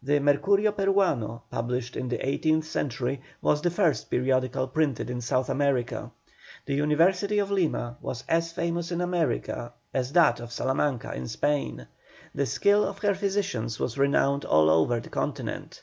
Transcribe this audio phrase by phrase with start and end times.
[0.00, 5.48] The Mercurio Peruano, published in the eighteenth century, was the first periodical printed in South
[5.50, 6.12] America.
[6.66, 11.88] The University of Lima was as famous in America as that of Salamanca in Spain;
[12.32, 15.82] the skill of her physicians was renowned all over the continent.